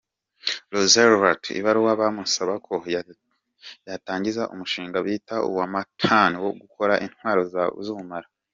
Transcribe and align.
Roosevelt 0.73 1.43
ibaruwa 1.59 1.91
bamusaba 2.01 2.53
ko 2.67 2.75
yatangiza 3.89 4.43
umushinga 4.53 4.97
bitaga 5.05 5.45
uwa 5.49 5.65
Manhattan 5.73 6.31
wo 6.43 6.51
gukora 6.61 6.93
intwaro 7.05 7.41
z’ubumara. 7.85 8.27